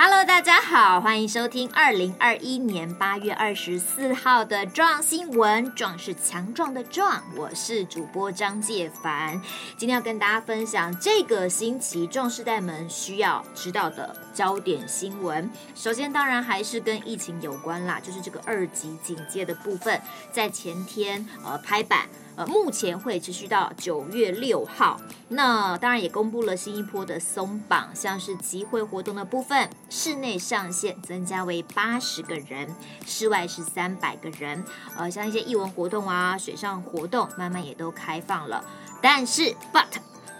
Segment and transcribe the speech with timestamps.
[0.00, 9.42] Hello，大家好，欢迎收听二零二一年八月二十四号的《壮新闻》，壮是强壮的壮，我是主播张介凡。
[9.76, 15.50] 今天要跟大家分享这个星期壮世代们需要知道的焦点新闻。
[15.74, 22.08] 首先，当然还是跟疫情有关啦，就是这个二级警戒的部分，在前天呃拍板。
[22.38, 25.00] 呃，目前会持续到九月六号。
[25.30, 32.72] 那当然也公布了新一波的松绑，像是集会活动的部分，室内上限增加为八十个人，
[33.04, 34.64] 室外是三百个人。
[34.96, 38.64] 呃，像一些艺文活动啊、水上活动，慢慢也都开放了。
[39.02, 39.98] 但是，but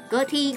[0.08, 0.56] 歌厅、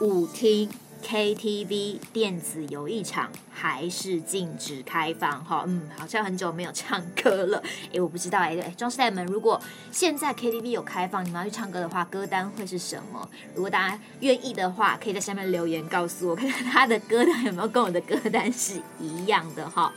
[0.00, 0.70] 舞厅。
[1.06, 3.30] KTV 电子游艺场
[3.64, 7.62] 还是禁止开放哈，嗯，好像很久没有唱歌了，
[7.94, 9.58] 哎，我不知道哎，对，壮世代们，如果
[9.90, 13.26] 现在 KTV 有开放，你们要去唱歌的话，歌单会是什么？
[13.54, 19.90] 如果大家愿意的话，可以在下面留言告诉我，看看他的歌单有没有跟我的歌单是一样的哈。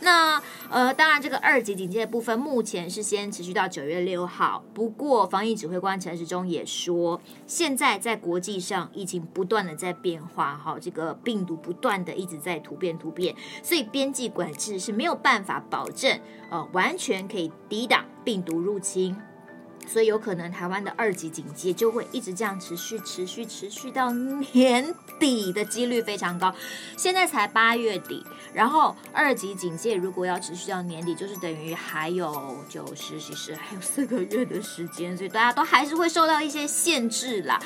[0.00, 0.40] 那
[0.70, 4.62] 呃，当然，这个二级警戒的部分目前是先持续到九月六号。
[4.72, 16.20] 不过，防疫指挥官陈时中也说，现在在国际上疫情不断的在变化，哈，这个病毒不断的一直在突变突不变，所以边际管制是没有办法保证，
[16.50, 19.16] 呃，完全可以抵挡病毒入侵。
[19.86, 26.54] 所以有可能台湾的二级警戒就会一直这样持续、持续、持续到年底的几率非常高。
[26.98, 37.58] 现在才八月底，然后二级警戒如果要持续到年底，就是等于还有九十、其实还有四个月的时间，所以大家都还是会受到一些限制啦。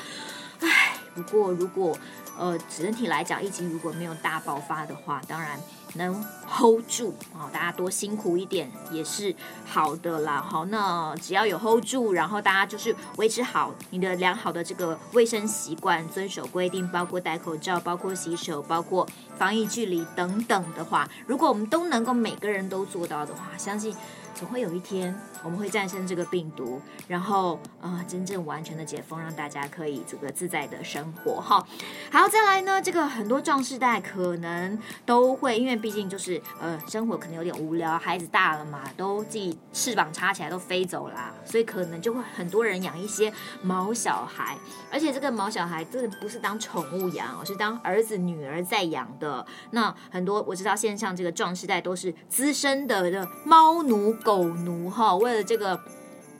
[0.61, 1.97] 唉，不过如果
[2.37, 5.59] 呃整体来讲，疫情如果没有大爆发的话，当然。
[5.95, 9.31] 能 hold 住啊，大家多辛苦一点也是
[9.63, 10.41] 好的啦。
[10.41, 23.95] 好，那只要有 hold 住，然后大家就是维持好你的良好的这个卫生习惯，遵守规定，包括戴口罩，包括洗手，包括防疫距离等等的话，如果我们都能够每个人都做到的话，相信。
[24.33, 31.65] 总会有一天，我们会战胜这个病毒，然后啊、呃，真正完全的解封，让大家可以这个自在的生活哈。
[32.11, 43.31] 好，再来呢，这个很多壮世代可能都会，因为毕竟就是呃，生活可能有点无聊，孩子大了嘛，都自己翅膀插起来都飞走啦，所以可能就会很多人养一些
[43.61, 44.57] 毛小孩，
[44.91, 49.45] 而且这个毛小孩真的不是当宠物养，而是当儿子女儿在养的。
[49.71, 54.11] 那很多我知道线上这个壮世代都是资深的的猫奴。
[54.23, 55.79] 狗奴哈，为了这个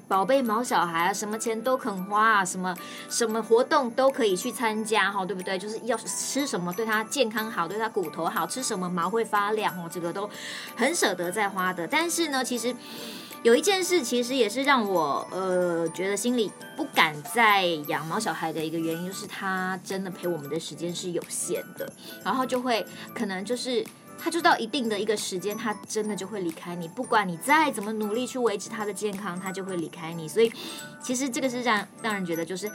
[0.07, 2.75] 宝贝毛小孩啊，什么钱都肯花啊，什么
[3.09, 5.57] 什么活动都可以去参加哈，对不对？
[5.57, 10.29] 就是要吃什么对他健康好，对他骨头好，吃什么毛会发亮哦，这个都
[10.75, 11.87] 很舍得在花的。
[11.87, 12.75] 但是呢，其实
[13.41, 21.91] 有一件事，其实也是让我呃觉得心里不敢再养毛小孩的一个原因，就是他真的陪我们的时间是有限的，
[22.23, 22.85] 然后就会
[23.15, 23.85] 可能就是。
[24.17, 26.87] 他就到一定的一个时间，他真的就会离开你。
[26.87, 30.27] 不管你再怎么努力去维持他的健康，他就会离开你。
[30.27, 30.51] 所以，
[31.01, 32.71] 其实这个是让让人觉得就是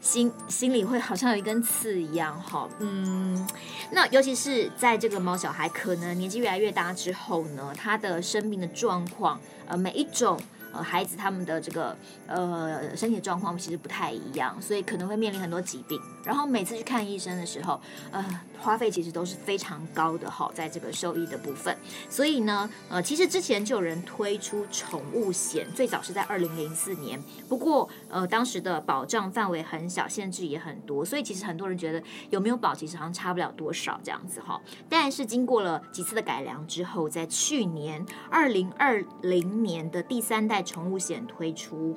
[0.00, 2.68] 心心里会好像有一根刺一样哈。
[2.80, 3.48] 嗯，
[3.92, 10.40] 那尤其是在这个猫小孩可能年纪越来越大之后呢，他的生命的状况，呃，每一种。
[10.70, 11.96] 呃，孩子他们的这个
[12.26, 15.98] 呃身体状况其实不太一样，所以可能会面临很多疾病。
[16.28, 17.80] 然后每次去看医生的时候，
[18.10, 18.22] 呃，
[18.60, 21.74] 花费其实都是非常高的哈，在这个兽医的部分。
[22.10, 27.18] 所以呢，呃，其实之前就有人推出宠物险，最早是在二零零四年，
[27.48, 34.60] 不过呃，当时的保障范围很小，限制也很多，所以其实很多人觉得有没有保，其实好像差不了多少这样子哈。
[34.86, 40.58] 但是经过了几次的改良之后，在去年二零二零年的第三代。
[40.68, 41.96] 宠物险推出，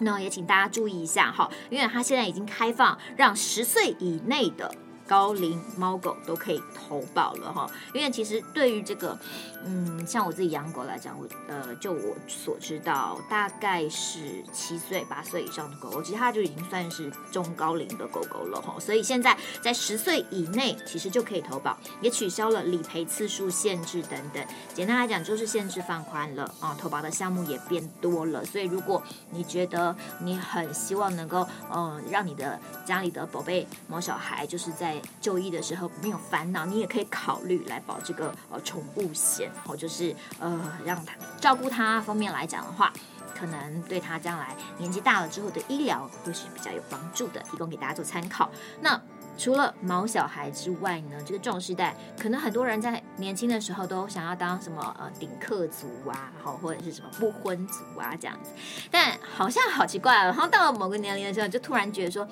[0.00, 4.72] 那也请大家注意一下哈，因为它现在已经开放，让十岁以内的。
[5.08, 9.18] 高龄猫狗都可以投保了哈，因为其实对于这个，
[9.64, 18.78] 嗯，像我自己养狗来讲，我呃，就我所知道，大概是七岁八岁以上的狗狗，其实它就已经算是中高龄的狗狗了哈。
[18.78, 24.44] 所以现在在十岁以内，其实就可以投保，也取消了理赔次数限制等等。
[24.74, 28.44] 简单来讲，就是限制放宽了啊，投保的项目也变多了。
[28.44, 42.92] 所以如果你觉得你很希望能够，嗯，让你的家里的宝贝猫小孩就是在就医的时候没有烦恼，你也可以考虑来保这个呃宠物险，或就是呃让他照顾他方面来讲的话，
[43.34, 48.50] 可能对他将来年纪大了之后的医疗会是比较有帮助的，提供给大家做参考。
[48.80, 49.00] 那
[49.36, 58.50] 除了毛小孩之外呢，这个壮世代可能很多人在年轻的时候都想要当什么呃顶客族啊，好或者是什么不婚族啊这样子，
[58.90, 62.26] 但好像好奇怪，然后到了某个年龄的时候，就突然觉得说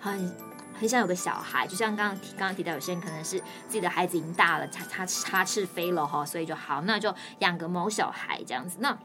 [0.00, 0.49] 很。
[0.80, 3.38] 很想有个小孩，就像刚刚提刚刚提到，有些人可能是
[3.68, 8.78] 自己的孩子已经大了，插插插翅飞了哈，所以就好，那就养个毛小孩这样子。
[8.80, 8.98] 那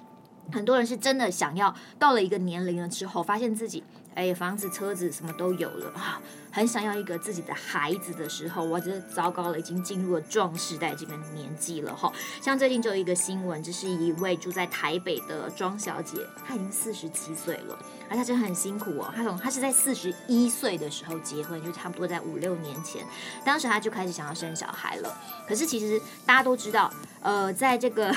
[0.54, 3.84] 很多人是真的想要到了一个年龄了之后，发现自己
[4.16, 12.12] 哎房子车子什么都有了啊，很想要一个自己的孩子的时候，我觉得糟糕了，已经进入了壮世代这个年纪了哈。
[12.42, 16.18] 像最近就有一个新闻，这是一位住在台北的庄小姐，
[16.48, 17.78] 她已经四十七岁了，
[18.10, 19.12] 而她真的很辛苦哦。
[19.14, 23.06] 她从她是在四十一岁的时候结婚，就差不多在五六年前，
[23.44, 25.14] 当时她就开始想要生小孩了。
[25.46, 26.90] 可是其实大家都知道，
[27.22, 28.16] 呃，在这个。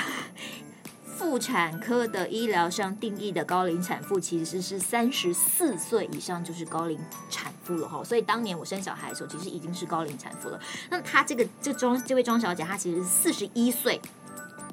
[1.29, 6.99] 妇产科的医疗上定义的高龄产妇其实是三十四岁以上就是高龄
[7.29, 10.59] 产妇了哈，所以当年我生小孩的时候，其实已经是高龄产妇了。
[10.89, 14.01] 那她这个这庄这位庄小姐，她其实四十一岁，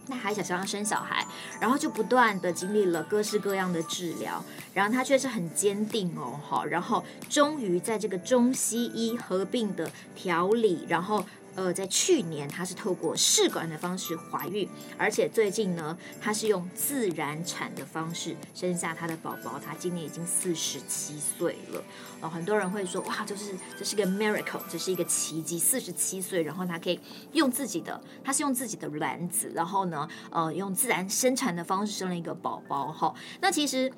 [0.07, 1.27] 那还想想要生小孩，
[1.61, 4.43] 然后就不断的经历了各式各样的治疗，
[4.73, 11.23] 然后她却是很坚定哦哈，然后终于在这个中西医合并的调理，然后。
[11.57, 14.69] 呃，在去年，她是透过试管的方式怀孕，
[14.99, 19.59] 而且最近呢，她是用自然产的方式生下她的宝宝。
[19.59, 21.83] 她今年已经四十七岁了。
[22.21, 25.59] 哦，很多人会说，哇，就是这是个 miracle，这是一个奇迹。
[25.59, 27.01] 四十七岁，然后她可以
[27.33, 32.93] 用自己的，她是用自己的卵子，然后呢，呃，用自然生产的方式生了一个宝宝。
[32.93, 33.91] 哈，那其实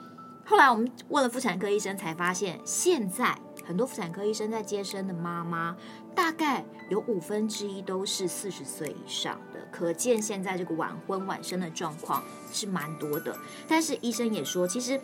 [0.44, 5.76] 后来我们问了妇产科医生，才发现现在很多妇产科医生在接生的妈妈。
[6.18, 13.38] 大概有五分之一都是四十岁以上的，可见现在这个晚婚晚生的状况是蛮多的。
[13.68, 15.00] 但是医生也说，其实。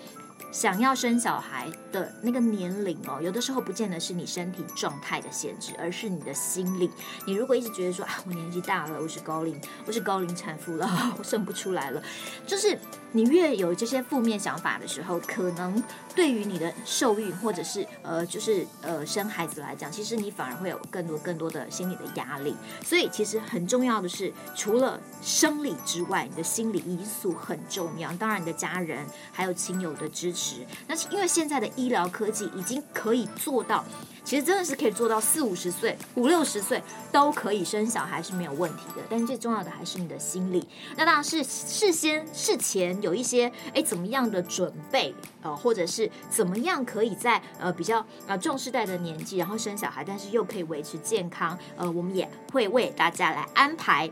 [0.50, 6.88] 想要生小孩的那个年龄哦，有的时候不见得是你身体状态的限制，而是你的心理。
[7.26, 10.88] 你如果一直觉得说啊，我年纪大了，我是高龄，我是高龄产妇了，
[11.18, 12.02] 我生不出来了，
[12.46, 12.78] 就是
[13.12, 15.82] 你越有这些负面想法的时候，可能
[16.14, 22.54] 对于你的受孕或者是呃，就是呃生孩子来讲，其实你反而会有更多更多的心理的压力。
[22.84, 28.12] 所以其实很重要的是，除了生理之外，你的心理因素很重要。
[28.14, 30.56] 当然，你的家人还有亲友的支持。
[30.88, 33.84] 那是因为现在的医疗科技已经可以做到，
[34.24, 36.82] 其实真的是可以做到四五十岁、五六十岁
[37.12, 39.02] 都可以生小孩是没有问题的。
[39.10, 40.66] 但是最重要的还是你的心理。
[40.96, 54.10] 那当然是事先事前有一些哎怎么样的准备呃，或者是怎么样可以在呃比较呃壮世代的年纪然后生小孩，但是又可以维持健康呃，我们也会为大家来安排。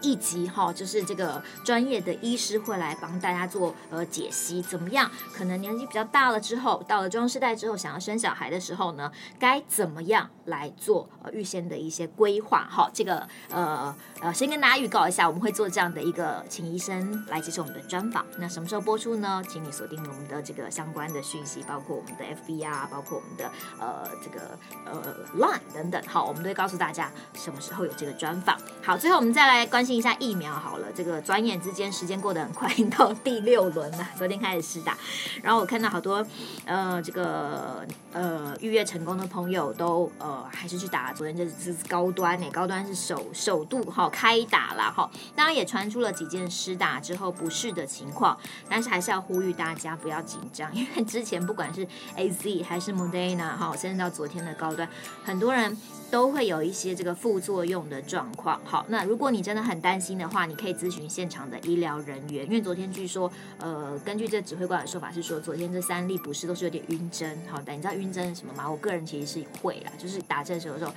[0.00, 5.10] 一集哈，就是这个专业的医师会来帮大家做呃解析，怎么样？
[5.32, 12.66] 可能年纪比较大了之后，到了中世代之后，想要生小孩的时候呢，该怎么样来做呃预先的一些规划？
[12.70, 18.24] 哈，这个呃呃，先跟大家预告一下，我们会做这样的一个请医生来接受我们的专访。
[18.38, 19.42] 那什么时候播出呢？
[19.48, 26.02] 请你锁定我们的这个相关的讯息，包括我们的 FB 啊，包括我们的呃这个呃 Line 等等。
[26.06, 28.58] 好，我们都会告诉大家什么时候有这个专访。
[28.82, 32.68] 好，最后我们再来关心一下疫苗好了，这个转眼之间时间过得很快，
[32.98, 34.08] 到第六轮了。
[34.18, 34.98] 昨天开始施打，
[35.42, 36.26] 然后我看到好多
[36.64, 41.12] 呃这个呃预约成功的朋友都呃还是去打。
[41.12, 45.08] 昨天这是高端呢，高端是首首度哈开打了哈。
[45.36, 48.36] 当然也传出了几件施打之后不适的情况，
[48.68, 51.86] 但是还是要呼吁大家不要紧张，因为之前不管是
[52.16, 54.88] AZ 还是 Moderna 哈，甚至到昨天的高端，
[55.24, 55.76] 很多人
[56.10, 58.60] 都会有一些这个副作用的状况。
[58.64, 68.70] 好，那如果你真的很担心的话，你可以咨询现场的医疗人员，因为昨天据说，呃，根据这指挥官的说法是说，昨天这三例不是都是有点晕针，好，但你知道晕针是什么吗？
[68.70, 70.92] 我个人其实是会啦，就是打针的时候，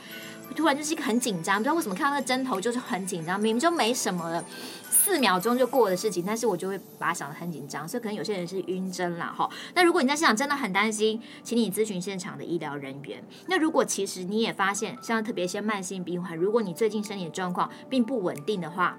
[0.56, 4.44] 突然就是一个很紧张，不知道为什么看到那个针头就是很紧张，明明就没什么了。
[4.92, 9.50] 四秒钟就过的事情，但是我就会把它想得很紧张，所以可能有些人是晕针啦哈。
[9.74, 13.24] 那如果你在现场真的很担心，请你咨询现场的医疗人员。
[13.48, 18.98] 那如果其实你也发现，像特别一些慢性病患，如果你最近身体的状况并不稳定的话，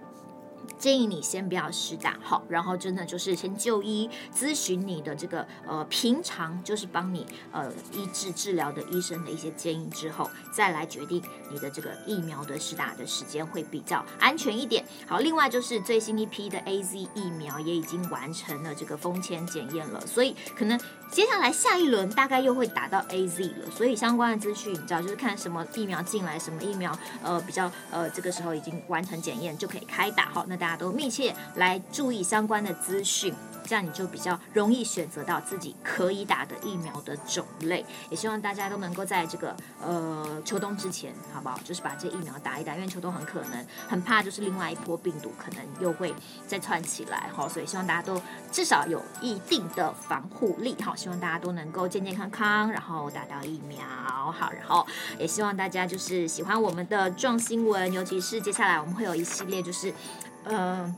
[0.79, 14.85] 建议你先不要施打好，然后真的就是先就医咨询你的这个呃平常就是帮你呃医治治疗的医生的一些建议之后，再来决定你的这个疫苗的施打的时间会比较安全一点。
[15.07, 20.79] 好，另外就是最新一批的 AZ 疫苗也已经完成了这个封签检验了，所以可能
[21.11, 23.71] 接下来下一轮大概又会打到 AZ 了。
[23.77, 30.27] 所以相关的资讯你知道，就是看什么疫苗进来，什么疫苗呃比较呃这个时候已经完成检验就可以开打。
[30.27, 33.35] 好，那大家都密切来注意相关的资讯。
[33.65, 37.85] 这样你就比较容易选择到自己可以打的疫苗的种类。
[38.09, 41.59] 也希望大家都能够在这个呃秋冬之前，好不好？
[41.65, 46.15] 就是把这疫苗打一打，因为秋冬很可能很怕，就是另外一波病毒可能又会
[46.47, 53.79] 再窜起来，哈，所以希望大家都至少有一定的防护力，好，希望大家都能够健健康康，然后打到疫苗，
[54.33, 54.87] 好，然后
[55.19, 59.91] 也希望大家就是喜欢我们的壮新闻，尤其是接下来我们会有一系列就是，
[60.45, 60.95] 嗯、呃。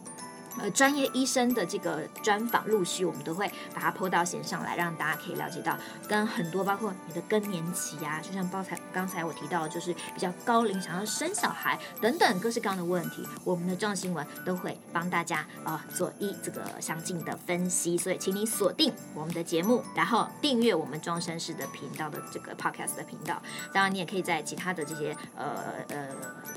[0.59, 23.41] 呃，专业医生的这个专访，陆续我们都会把它 po 到线上来，让大家可以了解到，跟很多包括你的更年期啊，就像刚才刚才我提到，就是比较高龄想要生小孩等等各式各样的问题，我们的壮新闻都会帮大家啊、做一这个详尽的分析，所以请你锁定我们的节目，然后订阅我们壮绅士的频道的这个 podcast 的频道，
[23.73, 25.47] 当然你也可以在其他的这些呃
[25.89, 26.09] 呃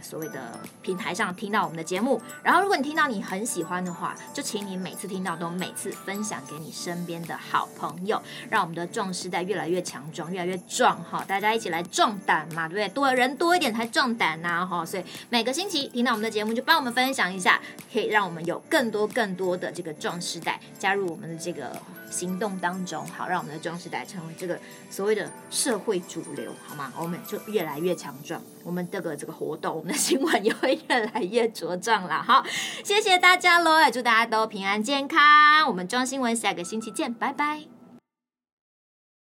[0.02, 3.76] 所谓的平台上听到我们的节目，然后如果你听到你很喜欢。
[3.86, 11.24] 的话，就请你每次听到都每次分享给你身边的好朋友，让我们的壮士代越来越强壮，越来越壮哈！
[11.28, 12.90] 大家一起来壮胆嘛，对不对？
[12.90, 14.84] 多人多一点才壮胆呐哈！
[14.86, 17.62] 所以每个星期听到我们的节目，就帮我们分享一下，
[17.92, 21.80] 可以让我们有更多更多的这个壮士代加入我们的这个。
[22.16, 24.58] 行动当中，好，让我们的壮世代成为这个
[24.90, 26.94] 所谓的社会主流，好吗？
[26.98, 32.24] 我们就越来越强壮，我们这个这个活动，我们的新闻也会越来越茁壮了。
[32.24, 32.46] 好，
[32.84, 35.68] 谢谢大家喽，也祝大家都平安健康。
[35.68, 37.75] 我们壮新闻下个星期见，拜拜。